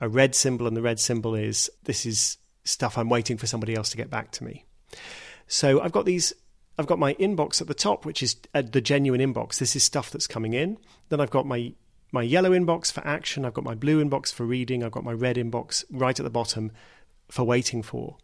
[0.00, 3.74] a red symbol and the red symbol is this is stuff I'm waiting for somebody
[3.74, 4.64] else to get back to me.
[5.46, 6.32] So I've got these
[6.78, 9.58] I've got my inbox at the top which is uh, the genuine inbox.
[9.58, 10.78] This is stuff that's coming in.
[11.08, 11.72] Then I've got my
[12.12, 15.12] my yellow inbox for action, I've got my blue inbox for reading, I've got my
[15.12, 16.70] red inbox right at the bottom
[17.28, 18.18] for waiting for.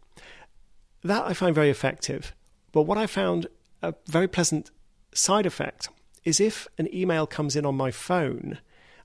[1.03, 2.33] That I find very effective.
[2.71, 3.47] But what I found
[3.81, 4.71] a very pleasant
[5.13, 5.89] side effect
[6.23, 8.59] is if an email comes in on my phone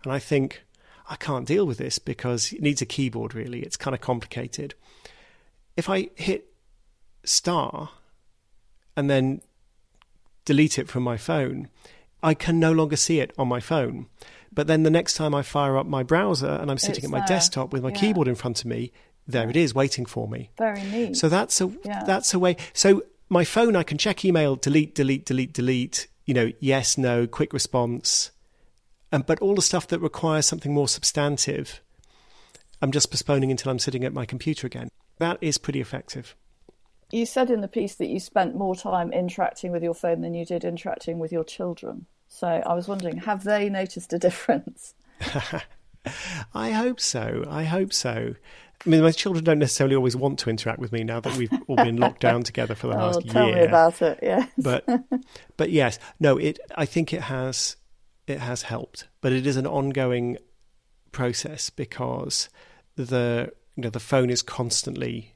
[0.04, 0.62] and I think,
[1.08, 3.62] I can't deal with this because it needs a keyboard, really.
[3.62, 4.74] It's kind of complicated.
[5.76, 6.52] If I hit
[7.24, 7.90] star
[8.96, 9.40] and then
[10.44, 11.68] delete it from my phone,
[12.22, 14.06] I can no longer see it on my phone.
[14.52, 17.10] But then the next time I fire up my browser and I'm sitting It's at
[17.10, 17.26] my there.
[17.28, 17.96] desktop with my Yeah.
[17.98, 18.92] keyboard in front of me,
[19.26, 20.50] there it is waiting for me.
[20.56, 21.16] Very neat.
[21.16, 22.04] So that's a Yeah.
[22.04, 22.56] that's a way.
[22.72, 26.06] So my phone, I can check email, delete, delete, delete, delete.
[26.24, 28.30] You know, yes, no, quick response.
[29.12, 31.80] Um, but all the stuff that requires something more substantive,
[32.82, 34.88] I'm just postponing until I'm sitting at my computer again.
[35.18, 36.34] That is pretty effective.
[37.10, 40.34] You said in the piece that you spent more time interacting with your phone than
[40.34, 42.06] you did interacting with your children.
[42.28, 44.94] So I was wondering, have they noticed a difference?
[46.54, 47.44] I hope so.
[47.48, 48.34] I hope so.
[48.84, 51.52] I mean, my children don't necessarily always want to interact with me now that we've
[51.66, 53.54] all been locked down together for the oh, last tell year.
[53.54, 54.18] Tell me about it.
[54.22, 54.46] Yeah.
[54.58, 54.86] but
[55.56, 56.58] but yes, no, it.
[56.74, 57.76] I think it has
[58.26, 60.36] it has helped, but it is an ongoing
[61.10, 62.50] process because
[62.96, 65.32] the you know the phone is constantly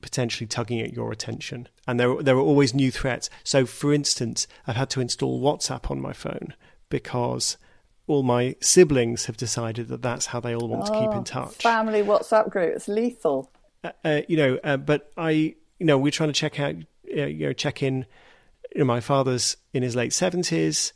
[0.00, 3.28] potentially tugging at your attention, and there there are always new threats.
[3.44, 6.54] So, for instance, I've had to install WhatsApp on my phone
[6.88, 7.56] because
[8.06, 11.22] all my siblings have decided that that's how they all want to keep in Oh,
[11.24, 11.56] touch.
[11.56, 12.74] Family WhatsApp group.
[12.74, 13.50] It's lethal.
[13.84, 16.74] Uh, uh, you know, uh, but I, you know, we're trying to check out,
[17.16, 18.06] uh, you know, check in.
[18.74, 20.92] You know, my father's in his late seventies.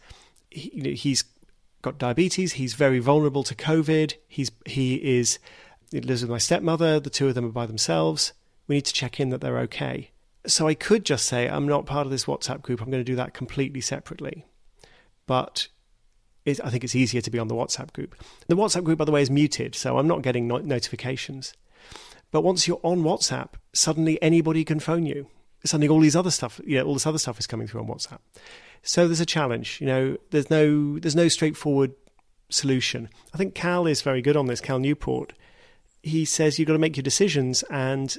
[0.50, 1.24] He, you know, he's
[1.82, 2.54] got diabetes.
[2.54, 4.14] He's very vulnerable to COVID.
[4.28, 5.38] He's he is
[5.90, 6.98] he lives with my stepmother.
[7.00, 8.32] The two of them are by themselves.
[8.72, 10.12] We need to check in that they're okay.
[10.46, 12.80] So I could just say I'm not part of this WhatsApp group.
[12.80, 14.46] I'm going to do that completely separately.
[15.26, 15.68] But
[16.46, 18.14] it, I think it's easier to be on the WhatsApp group.
[18.46, 21.52] The WhatsApp group, by the way, is muted, so I'm not getting no- notifications.
[22.30, 25.26] But once you're on WhatsApp, suddenly anybody can phone you.
[25.66, 27.88] Suddenly, all these other stuff, you know, all this other stuff is coming through on
[27.88, 28.20] WhatsApp.
[28.82, 29.82] So there's a challenge.
[29.82, 31.92] You know, there's no there's no straightforward
[32.48, 33.10] solution.
[33.34, 34.62] I think Cal is very good on this.
[34.62, 35.34] Cal Newport.
[36.02, 38.16] He says you've got to make your decisions, and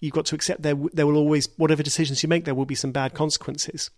[0.00, 2.74] you've got to accept there there will always whatever decisions you make there will be
[2.74, 3.90] some bad consequences.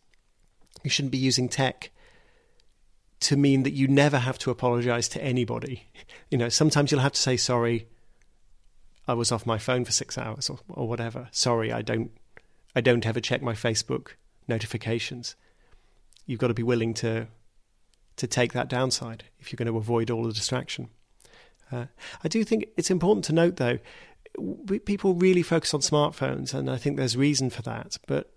[0.82, 1.90] You shouldn't be using tech
[3.20, 5.86] to mean that you never have to apologize to anybody.
[6.30, 7.86] You know, sometimes you'll have to say sorry.
[9.07, 11.28] I was off my phone for six hours or, or whatever.
[11.30, 12.11] Sorry, I don't
[12.74, 14.12] I don't ever check my Facebook
[14.48, 15.36] notifications.
[16.24, 17.28] You've got to be willing to
[18.16, 20.88] to take that downside if you're going to avoid all the distraction.
[21.70, 21.86] Uh,
[22.22, 23.78] I do think it's important to note, though,
[24.85, 27.99] people really focus on smartphones, and I think there's reason for that.
[28.07, 28.33] But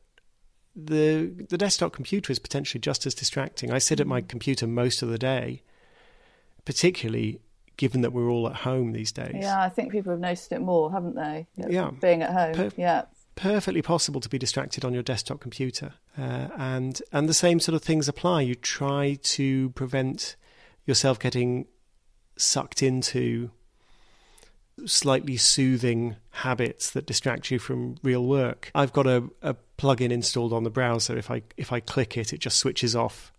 [0.76, 3.72] the the desktop computer is potentially just as distracting.
[3.72, 5.64] I sit at my computer most of the day,
[6.66, 7.39] particularly
[7.78, 9.36] given that we're all at home these days.
[9.36, 11.48] Yeah, I think people have noticed it more, haven't they?
[11.56, 11.91] Yeah.
[12.02, 12.54] Being at home.
[12.54, 13.04] Per- yeah.
[13.36, 17.76] perfectly possible to be distracted on your desktop computer, uh, and and the same sort
[17.76, 18.41] of things apply.
[18.41, 20.36] You try to prevent
[20.86, 21.68] yourself getting
[22.38, 23.52] sucked into
[24.86, 28.72] slightly soothing habits that distract you from real work.
[28.76, 31.18] I've got a, a plugin installed on the browser.
[31.18, 33.32] If I if I click it, it just switches off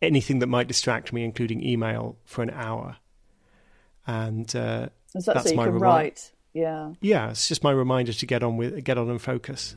[0.00, 2.96] anything that might distract me, including email, for an hour.
[4.06, 6.32] And uh, that that's so you my can remi- write?
[6.54, 6.92] Yeah.
[7.00, 9.74] yeah, it's just my reminder to get on with get on and focus.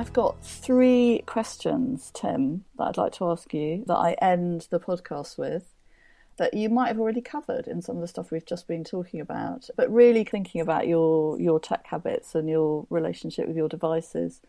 [0.00, 4.80] I've got three questions, Tim, that I'd like to ask you that I end the
[4.80, 5.74] podcast with
[6.38, 9.20] that you might have already covered in some of the stuff we've just been talking
[9.20, 14.40] about, but really thinking about your your tech habits and your relationship with your devices.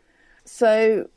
[0.46, 1.10] So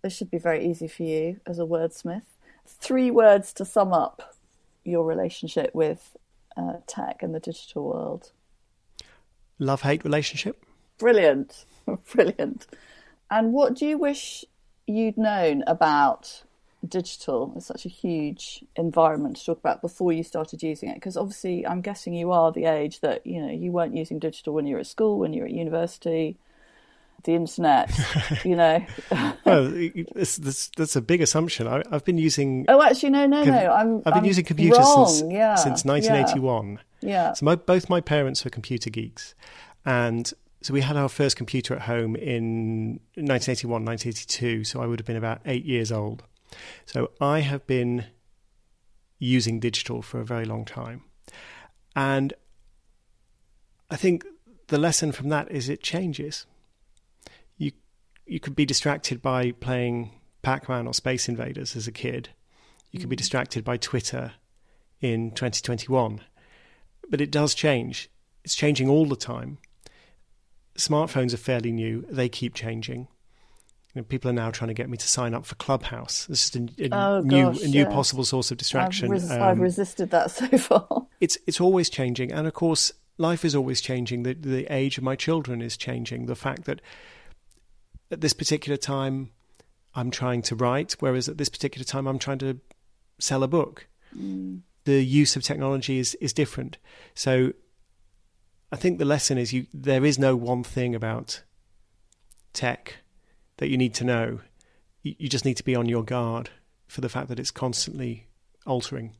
[0.00, 2.22] this should be very easy for you as a wordsmith.
[2.66, 4.36] Three words to sum up
[4.84, 6.16] your relationship with
[6.56, 8.30] uh, tech and the digital world.
[9.58, 10.64] Love hate relationship.
[10.98, 11.64] Brilliant,
[12.12, 12.68] brilliant.
[13.30, 14.44] And what do you wish
[14.86, 16.44] you'd known about
[16.86, 17.52] digital?
[17.56, 20.94] It's such a huge environment to talk about before you started using it.
[20.94, 24.54] Because obviously, I'm guessing you are the age that you know you weren't using digital
[24.54, 26.38] when you were at school, when you were at university,
[27.24, 27.90] the internet.
[28.44, 28.84] you know.
[29.44, 31.66] well, it's, that's, that's a big assumption.
[31.66, 32.64] I, I've been using.
[32.68, 33.72] oh, actually, no, no, com- no.
[33.72, 33.96] I'm.
[33.98, 35.08] I've been I'm using computers wrong.
[35.08, 36.80] since yeah, since yeah, 1981.
[37.00, 37.32] Yeah.
[37.34, 39.34] So my, both my parents were computer geeks,
[39.84, 40.32] and
[40.66, 44.64] so we had our first computer at home in 1981, 1982.
[44.64, 46.24] So I would have been about eight years old.
[46.86, 48.06] So I have been
[49.20, 51.04] using digital for a very long time,
[51.94, 52.34] and
[53.92, 54.24] I think
[54.66, 56.46] the lesson from that is it changes.
[57.58, 57.70] You
[58.26, 60.10] you could be distracted by playing
[60.42, 62.30] Pac-Man or Space Invaders as a kid.
[62.90, 63.20] You could be mm.
[63.20, 64.32] distracted by Twitter
[65.00, 66.22] in 2021.
[67.08, 68.10] But it does change.
[68.42, 69.58] It's changing all the time.
[70.76, 72.04] Smartphones are fairly new.
[72.10, 73.08] They keep changing.
[73.94, 76.28] You know, people are now trying to get me to sign up for Clubhouse.
[76.28, 77.92] It's just a, a Oh, new, gosh, a new yes.
[77.92, 79.06] possible source of distraction.
[79.06, 81.06] I've, res- Um, I've resisted that so far.
[81.20, 84.22] it's it's always changing, and of course, life is always changing.
[84.24, 86.26] The the age of my children is changing.
[86.26, 86.82] The fact that
[88.10, 89.30] at this particular time,
[89.94, 92.60] I'm trying to write, whereas at this particular time, I'm trying to
[93.18, 93.86] sell a book.
[94.84, 96.76] The use of technology is is different.
[97.14, 97.52] So,
[98.72, 101.42] I think the lesson is you there is no one thing about
[102.52, 102.98] tech
[103.58, 104.40] that you need to know.
[105.02, 106.50] You, you just need to be on your guard
[106.86, 108.26] for the fact that it's constantly
[108.66, 109.16] altering.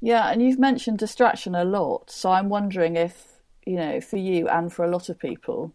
[0.00, 2.10] Yeah, and you've mentioned distraction a lot.
[2.10, 5.72] So I'm wondering if, you know, for you and for a lot of people,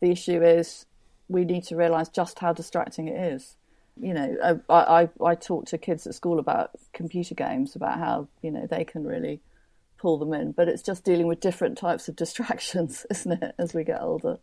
[0.00, 0.86] The issue is
[1.28, 3.56] we need to realise just how distracting it is.
[4.00, 8.28] You know, I, I, I talk to kids at school about computer games, about how,
[8.42, 9.40] you know, they can really
[10.00, 13.74] pull them in, but it's just dealing with different types of distractions, isn't it, as
[13.74, 14.38] we get older?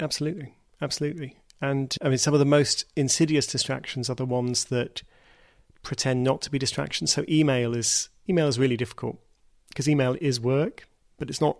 [0.00, 0.54] Absolutely.
[0.80, 1.36] Absolutely.
[1.60, 5.02] And I mean, some of the most insidious distractions are the ones that
[5.82, 7.12] pretend not to be distractions.
[7.12, 9.18] So email is email is really difficult
[9.68, 10.88] because email is work,
[11.18, 11.58] but it's not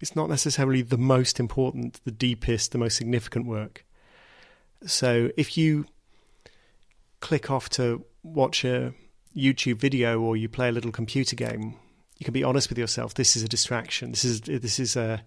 [0.00, 3.84] it's not necessarily the most important, the deepest, the most significant work.
[4.84, 5.86] So if you
[7.20, 8.92] click off to watch a
[9.34, 11.76] YouTube video or you play a little computer game,
[12.18, 13.14] you can be honest with yourself.
[13.14, 14.10] This is a distraction.
[14.10, 15.22] This is this is a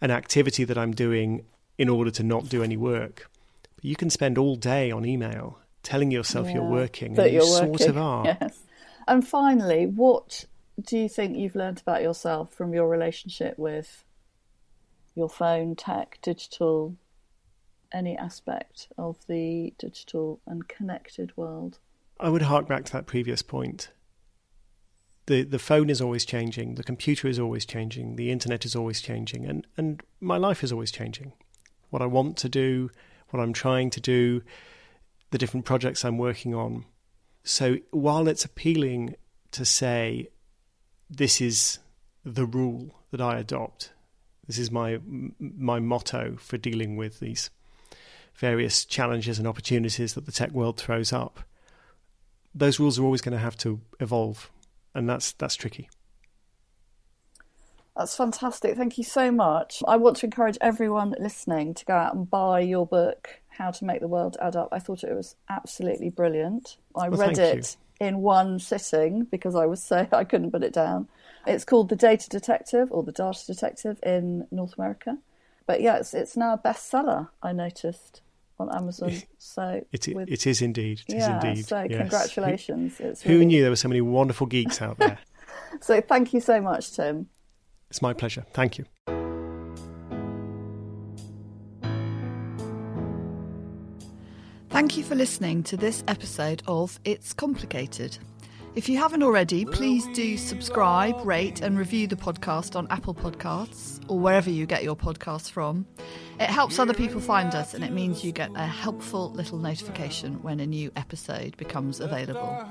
[0.00, 1.44] an activity that I'm doing
[1.78, 3.30] in order to not do any work.
[3.76, 7.32] But you can spend all day on email telling yourself Yeah, you're working, that and
[7.32, 8.24] you you're sort of are.
[8.24, 8.58] Yes.
[9.06, 10.46] And finally, what
[10.80, 14.04] do you think you've learned about yourself from your relationship with
[15.14, 16.96] your phone, tech, digital,
[17.92, 21.78] any aspect of the digital and connected world?
[22.18, 23.90] I would hark back to that previous point.
[25.26, 29.00] The the phone is always changing, the computer is always changing, the internet is always
[29.00, 31.32] changing, and, and my life is always changing.
[31.90, 32.90] What I want to do,
[33.30, 34.42] what I'm trying to do,
[35.30, 36.84] the different projects I'm working on.
[37.42, 39.16] So while it's appealing
[39.52, 40.28] to say
[41.10, 41.78] this is
[42.24, 43.92] the rule that I adopt,
[44.46, 45.00] this is my
[45.40, 47.50] my motto for dealing with these
[48.34, 51.40] various challenges and opportunities that the tech world throws up
[52.56, 54.50] those rules are always going to have to evolve,
[54.96, 55.88] and that's that's tricky.
[57.96, 58.76] That's fantastic.
[58.76, 59.82] Thank you so much.
[59.86, 63.84] I want to encourage everyone listening to go out and buy your book, How to
[63.86, 64.68] Make the World Add Up.
[64.70, 66.76] I thought it was absolutely brilliant.
[66.94, 70.72] I Well, read it in one sitting because I was so I couldn't put it
[70.72, 71.08] down.
[71.46, 75.18] It's called The Data Detective or The Data Detective in North America.
[75.66, 78.20] But yeah, it's it's now a bestseller, I noticed
[78.58, 79.12] on Amazon.
[79.38, 81.00] So It with- it is indeed.
[81.08, 81.66] It is yeah, indeed.
[81.66, 81.98] so yes.
[82.00, 83.00] congratulations.
[83.00, 85.18] It's Who, really- who knew there were so many wonderful geeks out there?
[85.80, 87.28] So thank you so much, Tim.
[87.90, 88.44] it's my pleasure.
[88.54, 88.84] Thank you.
[94.68, 98.18] Thank you for listening to this episode of It's Complicated.
[98.76, 104.04] If you haven't already, please do subscribe, rate, and review the podcast on Apple Podcasts
[104.06, 105.86] or wherever you get your podcasts from.
[106.38, 110.42] It helps other people find us and it means you get a helpful little notification
[110.42, 112.66] when a new episode becomes available.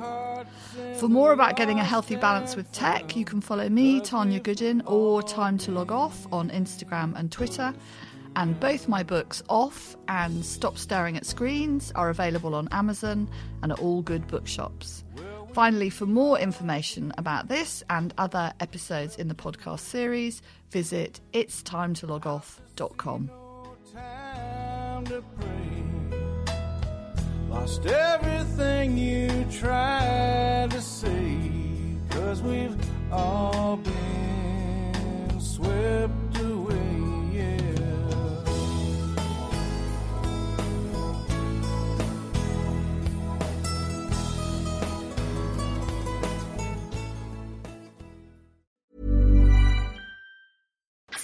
[1.00, 4.84] For more about getting a healthy balance with tech, you can follow me, Tanya Goodin,
[4.86, 7.74] or Time to Log Off on Instagram and Twitter.
[8.36, 13.28] And both my books, Off and Stop Staring at Screens, are available on Amazon
[13.64, 15.04] and at all good bookshops.
[15.56, 23.32] Finally, for more information about this and other episodes in the podcast series, visit itstimetologoff.com.
[23.94, 25.24] time to.
[27.48, 31.40] Lost everything you tried to say.
[32.10, 32.76] Cause we've
[33.10, 36.25] all been swept